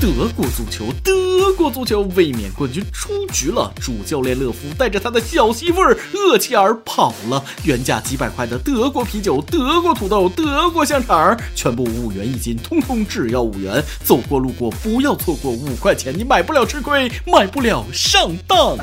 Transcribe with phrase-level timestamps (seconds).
[0.00, 3.72] 德国足球，德国足球卫冕冠军出局了。
[3.80, 7.44] 主教练勒夫带着他的小媳妇儿厄齐尔跑了。
[7.64, 13.82] 原价几百块的德国啤酒、德国土豆、德国香肠，全部五元一斤，通通只要五元。
[14.04, 18.78] 走过路过不要错过，五块钱你买不了吃亏，买不了上当。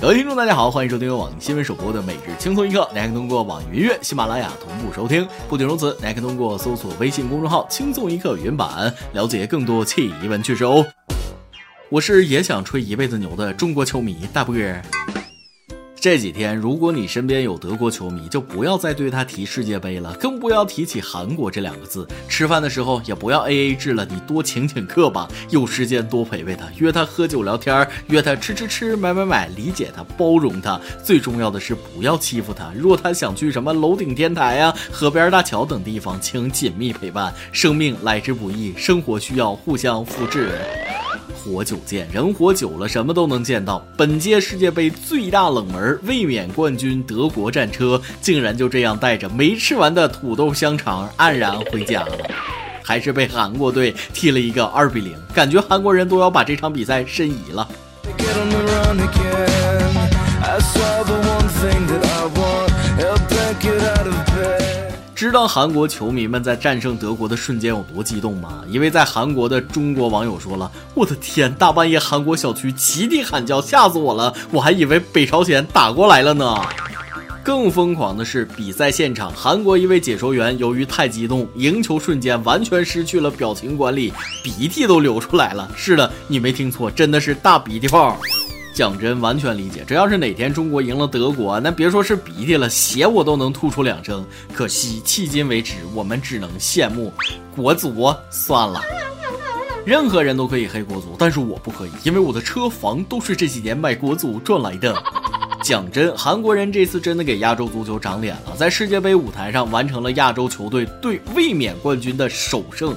[0.00, 2.88] 各位听众，大家好，欢迎收听由网易新闻首播的每日轻松一刻。
[2.94, 5.26] 您可以通过网易云音乐、喜马拉雅同步收听。
[5.48, 10.86] 不仅如此，您还可以通过搜索微信公众号“轻松一刻”云版，了解更多奇闻趣事哦。
[11.88, 14.80] 我是也想吹一辈子牛的中国球迷大波儿。
[16.00, 22.06] 这几天，如果你身边有德国球迷，就不要再对他提世界杯了，更不要提起韩国这两个字。
[22.28, 25.28] 吃饭的时候也不要 A A 制了，你多请请客吧。
[25.50, 30.80] 有时间多陪陪他，约他喝酒聊天，约他吃吃吃，买买买，理解他，包容他。
[31.02, 32.70] 最重要的是不要欺负他。
[32.76, 37.34] 若他想去什么楼顶天台啊、河边大桥等地方，请紧密陪伴。
[37.50, 40.52] 生命来之不易，生活需要互相扶持。
[41.34, 43.86] 活久见，人活久了，什么都能见到。
[43.96, 52.18] 本届世界杯最大冷门卫冕冠军德国战车，竟然就这样带着没吃完的土豆香肠黯然回家了，
[52.82, 57.68] 还是被韩国队踢了一个二比零，感觉韩国人都要把这场比赛申遗了。
[65.18, 68.62] 知道韩国球迷们在战胜德国的瞬间有多激动吗？
[68.68, 74.32] 一位在韩国的中国网友说了：“我的天，大半夜韩国小区集体喊叫，吓死我了！
[74.52, 76.54] 我还以为北朝鲜打过来了呢。”
[77.42, 84.12] 更疯狂的是，比赛现场，韩国一位解说员由于太激动，赢球瞬间完全失去了表情管理，
[84.44, 85.68] 鼻涕都流出来了。
[85.74, 88.16] 是的，你没听错，真的是大鼻涕泡。
[88.78, 89.82] 讲真，完全理解。
[89.84, 94.24] 这要是哪天中国赢了德国，那别说是鼻涕了，血我都能吐出两升。
[94.54, 97.12] 可惜，迄今为止，我们只能羡慕
[97.56, 98.14] 国足。
[98.30, 98.80] 算了，
[99.84, 104.94] 任何人都可以黑国足，但是我不可以，因为我的车房都是这几年卖国足赚来的。
[105.60, 112.94] 讲真，韩国人这次真的给亚洲足球长脸了，在世界杯舞台上完成了亚洲球队对卫冕冠军的首胜。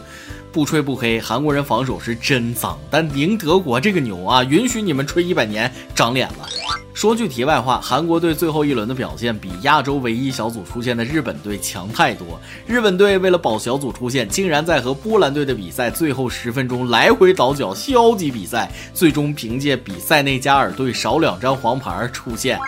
[0.52, 6.50] 不吹不黑，韩国人防守是真脏，但赢德国这个牛啊，允许你们吹一百年长脸了。
[6.94, 12.40] 说句题外话，韩国队最后一轮的表现比亚洲唯一小组出现的日本队强太多。
[12.68, 22.60] 日本队为了保小组出线，竟然在和波兰队的比赛最后十分钟来回倒脚，消极比赛，最终凭借比塞内加尔队少两张黄牌出线。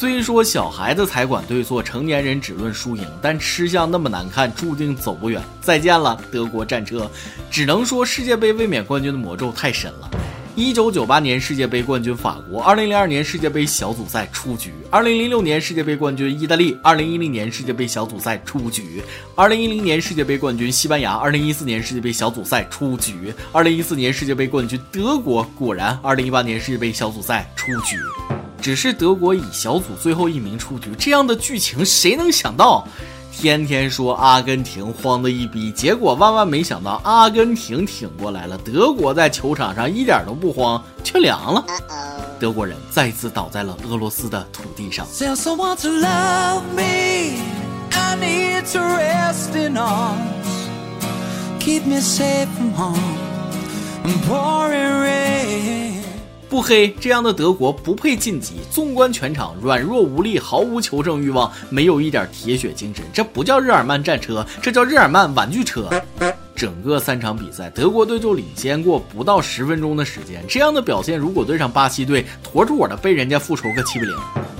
[0.00, 5.42] 虽说小孩子才管对错，成年人只论输赢，但吃相那么难看，注定走不远。
[5.60, 7.06] 再见了，德国战车！
[7.50, 10.10] 只能说世界杯卫冕冠军的魔咒太深了。
[10.56, 19.02] 一九九八年世界杯冠军法国，二零零二年世界杯小组赛出局；二零零六年世界杯冠军意大利，二零一零年世界杯小组赛出局；
[19.34, 27.98] 二零一零年世界杯冠军西班牙，二零一四年世界杯小组赛出局；二零一四年世界杯冠军德国，果然二零一八年世界杯小组赛出局。
[28.60, 32.86] 只是德国以小组最后一名出局，这样的剧情谁能想到？
[33.32, 41.64] 天天说阿根廷慌的一逼，结果万万没想到，阿根廷挺过来了，德国在球场上一点都不慌，却凉了。
[42.38, 45.06] 德国人再次倒在了俄罗斯的土地上。
[56.50, 58.56] 不黑，这样的德国不配晋级。
[58.72, 63.04] 纵观全场，软弱无力，毫无求胜欲望，没有一点铁血精神。
[63.12, 65.88] 这不叫日耳曼战车，这叫日耳曼玩具车。
[66.56, 70.44] 整个三场比赛，德国队就领先过不到十分钟的时间。
[70.48, 74.16] 这样的表现，如果对上巴西队，妥妥的被人家复仇个七比零。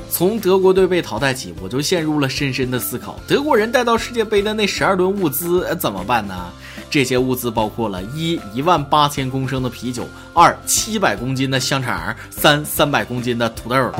[0.09, 6.53] 从德国队被淘汰起，我就陷入了深深的思考：德国人带到世界杯的那十二吨物资怎么办呢？
[6.91, 13.93] 这些物资包括了一一万八千公升的啤酒，二七百公斤的香肠，三三百公斤的土豆。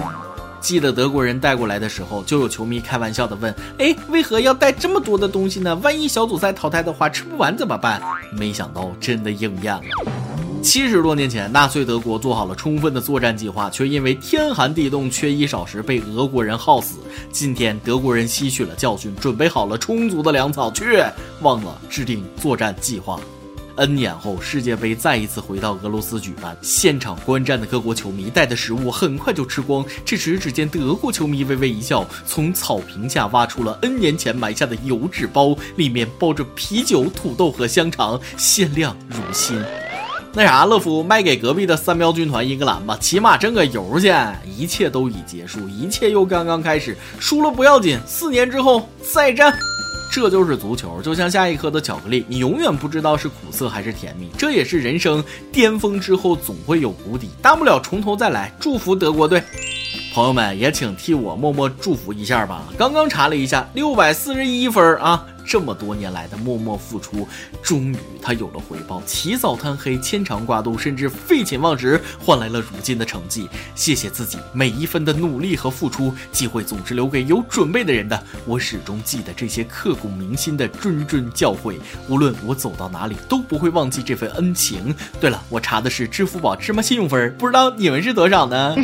[0.61, 5.75] 记得德国人带过来的时候，就有球迷开玩笑的问：“哎，为何要带这么多的东西呢？
[5.77, 8.03] 万一小组赛淘汰的话，吃不完怎么办？”
[8.37, 9.83] 没想到真的应验了。
[10.63, 16.99] 七十多年前，纳粹德国做好了充分的作战计划，却因为天寒地冻、缺衣少食被俄国人耗死。
[17.33, 21.11] 今天，德国人吸取了教训，准备好了充足的粮草，却
[21.41, 23.19] 忘了制定作战计划。
[23.77, 29.83] N 年后，世界杯再一次回到俄罗斯举办，现场观战的各国球迷带的食物很快就吃光。
[30.05, 39.59] 这时，只见德国球迷微微一笑，从草坪下挖出了 N 年前埋下的油纸包，里面包着啤酒、土豆和香肠，鲜亮如新。
[40.33, 44.15] 那啥，乐福卖给隔壁的三标军团英格兰吧，起码挣个油去。
[44.57, 46.97] 一切都已结束，一切又刚刚开始。
[47.19, 49.53] 输了不要紧，四年之后再战。
[50.13, 54.29] 这就是足球，就像下一颗的巧克力，你永远不知道是苦涩还是甜蜜。
[54.39, 58.53] 这也是人生巅峰之后总会有谷底，大不了从头再来。
[58.61, 59.43] 祝福德国队，
[60.13, 62.65] 朋友们也请替我默默祝福一下吧。
[62.77, 65.25] 刚刚查了一下，六百四十一分啊。
[65.47, 67.27] 这么多年来的默默付出，
[67.61, 69.03] 终于他有了回报。
[69.05, 73.49] 起早贪黑，牵肠挂肚，甚至废寝忘食，换来了如今的成绩。
[73.75, 76.15] 谢谢自己每一分的努力和付出。
[76.31, 78.23] 机会总是留给有准备的人的。
[78.45, 84.95] 我始终记得这些刻骨铭心的谆谆教诲，无论我走到哪里，都不会忘记这份恩情。
[85.21, 88.77] 对了，我查的是支付宝芝麻信用分，不知道你们是多少呢？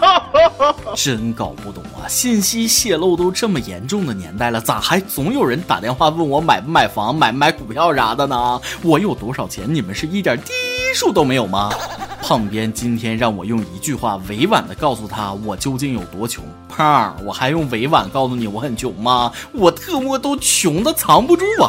[0.94, 2.08] 真搞不懂啊！
[2.08, 5.80] 信息泄露都这么严重的年代了，咋还总有人打？
[5.80, 8.60] 电话问我买不买房、买不买股票啥的呢？
[8.82, 9.72] 我有多少钱？
[9.72, 10.52] 你们是一点低
[10.94, 11.70] 数都没有吗？
[12.22, 16.42] 胖编今天让我用一句话委婉的告诉他我究竟有多穷。
[16.70, 19.30] 胖，我还用委婉告诉你我很穷吗？
[19.52, 21.68] 我特么都穷的藏不住啊！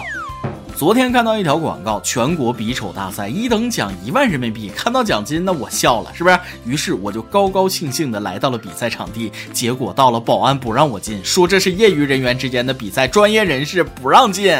[0.78, 6.38] 昨天看到一条广告，全国比丑大赛一等奖一万人民币，看到奖金那我笑了，是不是？
[6.66, 14.54] 于是我就高高兴兴的来到了比赛场地，结果到了保安不让我进，说这是业余人员之间的比赛，专业人士不让进。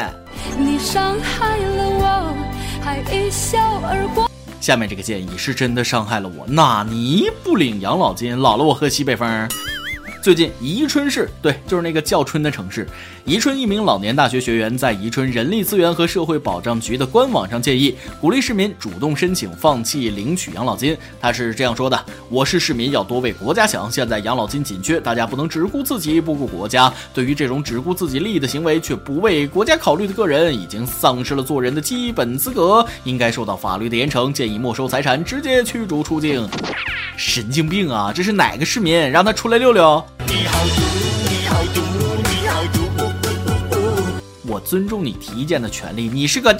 [0.58, 2.34] 你伤害了我，
[2.80, 4.26] 还一笑而过。
[4.58, 9.46] 下面这个建议是真的伤害了我，纳尼不领养老金，老了我喝西北风。
[10.26, 12.84] 最近，宜春市对，就是那个叫春的城市。
[13.24, 20.98] 宜春一名老年大学学员在宜春人力资源和社会保障局的官网上建议，鼓励市民主动申请放弃领取养老金。
[21.20, 23.88] 他是这样说的：“我是市民，要多为国家想。
[23.88, 26.92] 现在养老金紧缺，大家不能只顾自己不顾国家。
[27.14, 34.32] 对于这种只顾自己利益的行为，却不为国家考虑的个人，已经丧失了做人的基本资格，应该受到法律的严惩。
[34.32, 36.48] 建议没收财产，直接驱逐出境。”
[37.16, 38.12] 神经病啊！
[38.12, 39.08] 这是哪个市民？
[39.08, 40.04] 让他出来溜溜。
[40.24, 40.82] 你好毒，
[41.28, 41.80] 你好毒，
[42.30, 42.62] 你好
[43.70, 43.78] 毒！
[44.46, 46.56] 我尊重你提意见的权利，你是个，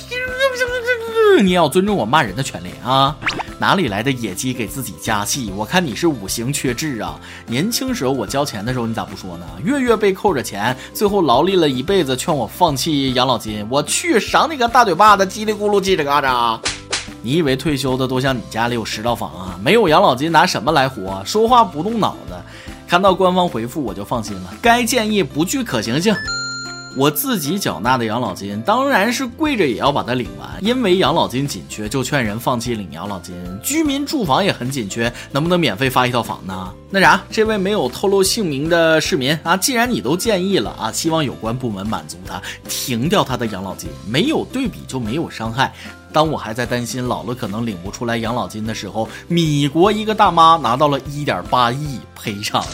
[1.43, 3.17] 你要尊重我骂人的权利啊！
[3.59, 5.51] 哪里来的野鸡给自己加戏？
[5.57, 7.19] 我看你是五行缺智啊！
[7.47, 9.47] 年轻时候我交钱的时候你咋不说呢？
[9.65, 16.61] 月月被扣着钱，最后劳力了一辈子，劝我放弃养老金，我去赏你个大嘴巴子，叽里咕噜叽里嘎喳！
[17.23, 19.59] 你以为退休的都像你家里有十套房啊？
[19.63, 21.23] 没有养老金拿什么来活？
[21.25, 22.17] 说话不动脑。
[22.89, 26.15] 看到官方回复我就放心了，该建议不具可行性。
[26.97, 33.35] 我自己缴纳的养老金当然是跪着也要把它领完，因为养老金紧缺，就劝人放弃领养老金。
[33.63, 36.73] 居民住房也很紧缺，能不能免费发一套房呢？
[36.89, 43.91] 那啥，这位没有透露姓名的市民啊，既然你都建议了啊，希望有关部门满足他，停掉他的养老金。
[44.09, 45.75] 没有对比就没有伤害。
[46.17, 52.65] 当我还在担心老了可能领不出来养老金的时候，米国一个大妈拿到了一点八亿赔偿。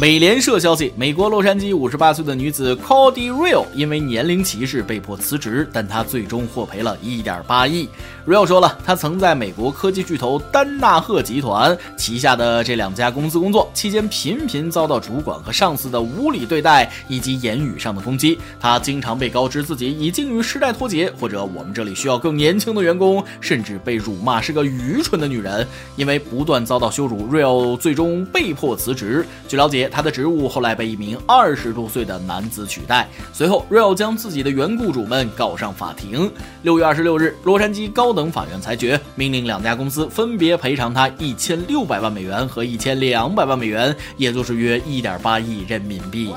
[0.00, 7.86] 美联社消息，美国洛杉矶五十八岁的女子 Cody Real 因为年龄歧视被迫辞职，但她最终获赔了一点八亿。
[8.26, 18.38] Real 说了，他曾在美国科技巨头丹纳赫集团旗下的这两家公司工作，期间频频遭到主管和上司的无理对待以及言语上的攻击。
[18.58, 25.66] 他经常被告知自己已经与时代脱节，或者我们这里需要更年轻的员工，甚至被辱骂是个愚蠢的女人。
[25.96, 29.26] 因为不断遭到羞辱，Real 最终被迫辞职。
[29.46, 29.89] 据了解。
[29.90, 33.08] 他的职务后来被一名二十多岁的男子取代。
[33.32, 36.30] 随后，Real 将自己的原雇主们告上法庭。
[36.62, 46.32] 六月二十六日，洛杉矶高等法院裁决，命令两家公司分别赔偿他一千六百万美元和一千两百万美元，也就是约一点八亿人民币。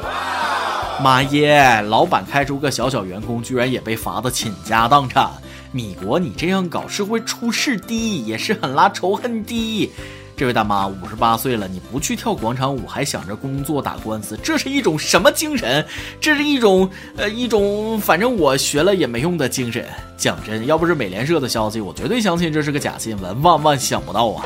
[1.01, 1.81] 妈耶！
[1.81, 5.29] 老板开除个小小员工，居然也被罚的倾家荡产。
[5.71, 9.91] 米国，你这样搞是会出事的，也是很拉仇恨的。
[10.35, 15.85] 这位大妈五十八岁了，你不去跳广场舞，还想着工作打官司，这是一种什么精神？
[16.19, 19.85] 这是一种呃一种，反正我学了也没用的精神。
[20.17, 23.41] 讲真，要不是美联社的消息，我绝对相信这是个假新闻。
[23.41, 24.45] 万万想不到啊！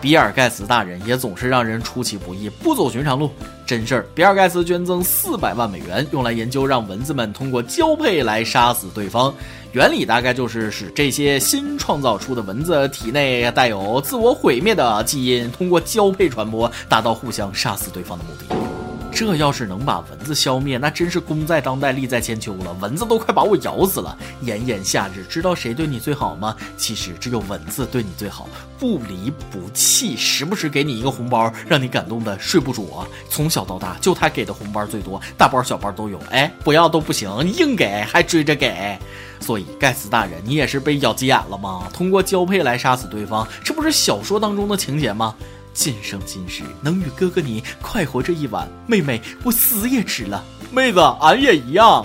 [0.00, 3.30] 比尔盖茨大人也总是让人出其不意，不走寻常路。
[3.66, 9.34] 真事儿，比尔盖茨捐赠四百万美元，用来研究让蚊子们通过交配来杀死对方。
[9.76, 18.75] 原理大概就是使这些新创造出的蚊子体内带有自我毁灭的基因，通过交配传播，达到互相杀死对方的目的。
[19.16, 22.76] 这要是能把蚊子消灭，那真是功在当代，利在千秋了。
[22.80, 24.14] 蚊子都快把我咬死了。
[24.42, 26.54] 炎炎夏日，知道谁对你最好吗？
[26.76, 28.46] 其实只有蚊子对你最好，
[28.78, 33.08] 不离不弃，时不时给你一个红包，让你感动的睡不着。
[33.30, 36.20] 从小到大，就他给的红包最多，大包小包都有。
[36.30, 38.98] 哎，不要都不行，硬给还追着给。
[39.40, 41.88] 所以盖茨大人，你也是被咬急眼了吗？
[41.90, 45.34] 通过交配来杀死对方，这不是小说当中的情节吗？
[45.76, 50.42] 今生今世能与哥哥你快活这一晚，妹妹我死也值了。
[50.72, 52.02] 妹子，俺也一样。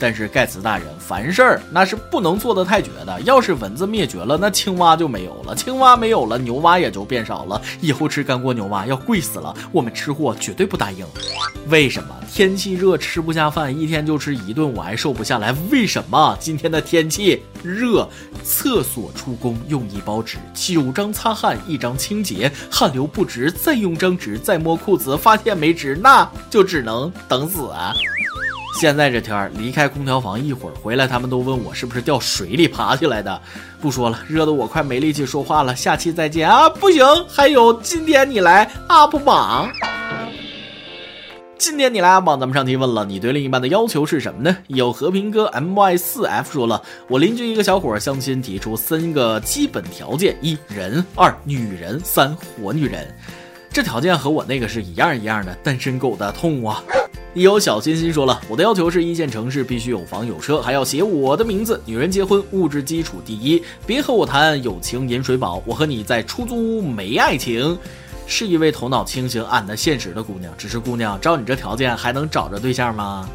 [0.00, 3.20] 但是盖茨大人，凡事儿那是不能做的太绝的。
[3.20, 7.60] 要是蚊子灭绝了，那青蛙就没有了；青蛙没有了，牛蛙也就变少了。
[7.82, 11.06] 以后吃干锅牛蛙要贵死了，我们吃货绝对不答应。
[11.68, 15.54] 为什么天气热吃不下饭，一天就吃一顿我还瘦不下来？
[15.70, 18.08] 为什么今天的天气热，
[18.42, 27.92] 厕所出工用一包纸，九张擦汗，一张清洁，汗流不止，再用张纸，再摸裤子，发现没纸，那就只能等死啊！
[28.80, 33.42] 现在这天儿，离开空调房一会儿回来，他们都问我是不是掉水里爬起来的。
[33.78, 35.76] 不说了，热得我快没力气说话了。
[35.76, 36.66] 下期再见啊！
[36.66, 39.70] 不行，还有今天你来 UP 榜。
[41.64, 44.56] 今天你来 UP 榜，咱们上提问了你对另一半的要求是什么呢？
[44.66, 53.06] 有和平哥 my 四 f 说了，我邻居一个小伙相亲提出三个基本条件：一人，二女人，三活女人。
[53.70, 56.82] 这条件和我那个是一样一样的，单身狗的痛啊！
[57.34, 61.80] 有小心心说了，我的要求是一线城市必须有房有车，还要写我的名字。
[61.86, 67.78] 女人结婚，物质基础第一，别和我谈友情饮水饱，我和你在出租屋没爱情。
[68.32, 73.28] 是一位头脑清醒、俺的现实的姑娘，只是姑娘，照你这条件还能找着对象吗？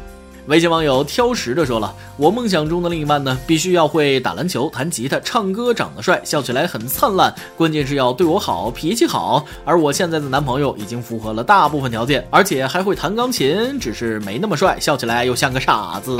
[0.48, 9.44] 微信网友挑食的说了：“我梦想中的另一半呢，必须要会打篮球、弹吉他、唱歌，长得帅，笑起来很灿烂，关键是要对我好，脾气好。
[9.64, 16.18] 而我现在的男朋友已经符合了大部分条件，而且还会弹钢琴，只是没那么帅，笑起来又像个傻子。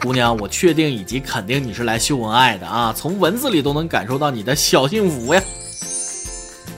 [0.00, 5.42] 姑娘，我确定以及肯定你是来秀恩爱的啊，从文字里都能感受到你的小幸福呀。”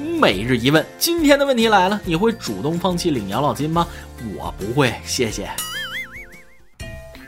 [0.02, 3.86] 每日一问，今天的问题来了，你会主动放弃领养老金吗？
[4.36, 5.48] 我不会，谢谢。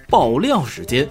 [0.08, 1.08] 爆料时间，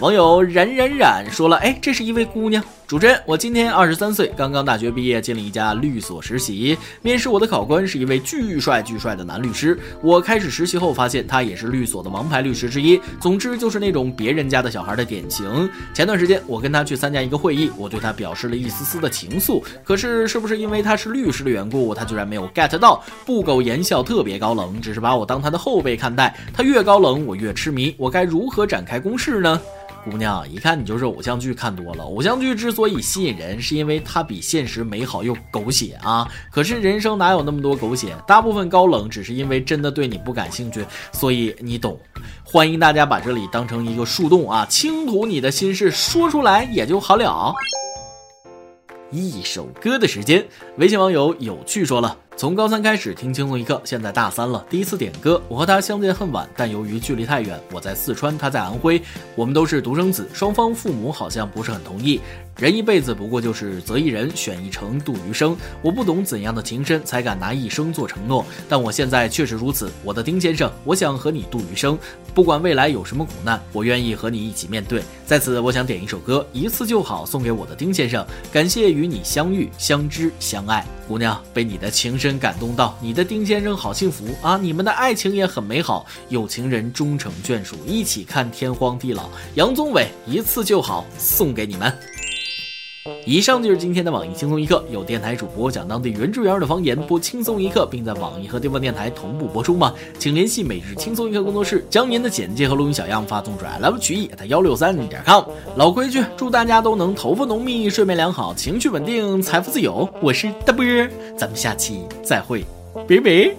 [0.00, 6.76] 网友冉冉冉说了：“哎，这是一位姑娘。”主持人，我今年二十三岁，刚刚大学毕业，进了一家律所实习。
[7.00, 9.78] 面试我的考官是一位巨帅巨帅的男律师。
[10.02, 13.00] 我开始实习后发现他也是律所的王牌律师之一。
[13.18, 15.70] 总之就是那种别人家的小孩的典型。
[15.94, 19.62] 前段时间我跟他去参加一个会议，我对他表示了一丝丝的情愫。
[19.82, 23.02] 可是是不是因为他是律师的缘故，他居然没有 get 到？
[23.24, 26.36] 不苟言笑，特别高冷，只是把我当他的后辈看待。
[26.52, 27.94] 他越高冷，我越痴迷。
[27.96, 29.58] 我该如何展开攻势呢？
[30.04, 32.02] 姑娘，一看你就是偶像剧看多了。
[32.04, 36.28] 偶像剧之所以吸引人，是因为它比现实美好又狗血啊。
[36.50, 38.16] 可是人生哪有那么多狗血？
[38.26, 41.98] 大部分高冷只是因为真的对你不感兴趣，所以你懂。
[42.42, 47.54] 欢迎大家把这里当成一个树洞啊，倾吐你的心事，说出来也就好了。
[49.10, 50.44] 一首歌的时间，
[50.78, 52.16] 微信网友有趣说了。
[52.42, 54.66] 从高三开始听轻松一刻，现在大三了。
[54.68, 59.00] 第一次点歌，我和他相见恨晚，但由于距离太远，我在四川，他在安徽，
[59.36, 62.20] 我们都是独生子，双方父母好像不是很同意。
[62.58, 65.56] 人一辈子不过就是择一人，选一程，度余生。
[65.82, 69.88] 我不懂怎样的情深，才敢拿一生做承诺，但我现在确实如此。
[70.02, 71.96] 我的丁先生，我想和你度余生，
[72.34, 75.00] 不管未来有什么苦难，我愿意和你一起面对。
[75.24, 80.84] 在此，我想点一首歌，一次就好，送给我的丁先生，感谢与你相遇、相知、相爱。
[81.12, 84.56] 姑娘，被你的情深感动到，你的丁先生好幸福啊！
[84.56, 89.28] 你们的爱情也很美好，有情人终成眷属，一起看天荒地老。
[89.54, 91.94] 杨宗纬，一次就好，送给你们。
[93.24, 99.94] 以上就是今天的网易轻松一刻，有电台主播讲当地原汁原味的方言，播轻松一刻，并在网易和地方电台同步播出吗？
[100.18, 105.44] 请联系每日轻松一刻工作室，将您的简介和录音小样发送至 love 曲艺在幺六三点 com。
[105.76, 110.08] 老规矩，祝大家都能头发浓密、睡眠良好、情绪稳定、财富自由。
[110.20, 110.84] 我是大波，
[111.38, 112.64] 咱们下期再会，
[113.06, 113.54] 拜拜。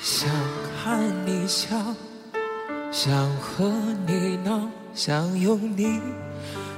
[0.00, 0.30] 想
[0.82, 1.68] 看你笑，
[2.90, 3.70] 想和
[4.06, 6.00] 你闹，想拥你。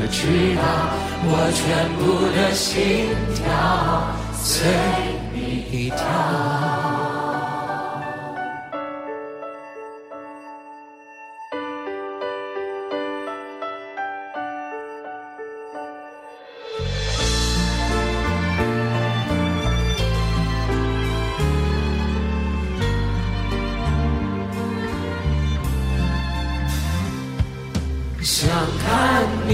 [0.00, 0.62] 可知道，
[1.26, 1.62] 我全
[1.98, 2.02] 部
[2.34, 3.42] 的心跳
[4.34, 4.66] 随
[5.32, 6.63] 你跳。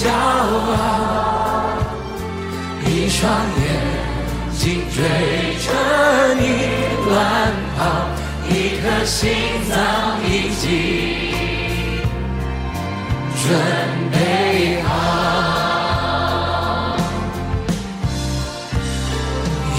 [0.00, 0.12] 骄傲，
[2.86, 3.28] 一双
[3.58, 3.66] 眼
[4.56, 4.62] 睛
[4.94, 4.96] 追
[5.58, 5.66] 着
[6.38, 6.42] 你
[7.08, 7.12] 乱
[7.76, 7.78] 跑，
[8.48, 8.50] 一
[8.80, 9.18] 颗心
[9.68, 9.74] 脏
[10.24, 10.64] 已经
[13.42, 13.44] 准
[14.12, 14.14] 备
[14.84, 14.86] 好。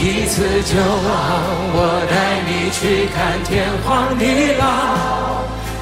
[0.02, 1.10] 一次就好，
[1.72, 1.78] 我
[2.12, 2.14] 带
[2.46, 3.48] 你去看天
[3.86, 4.22] 荒地
[4.60, 4.62] 老。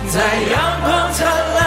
[0.09, 0.15] 在
[0.51, 1.19] 阳光灿
[1.55, 1.66] 烂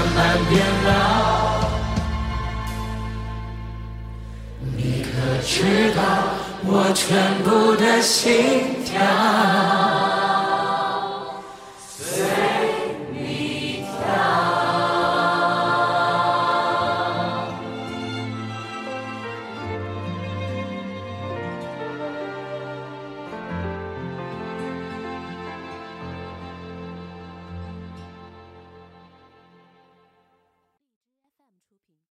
[0.51, 0.91] 变老，
[4.75, 6.01] 你可知道
[6.65, 10.10] 我全部的心跳？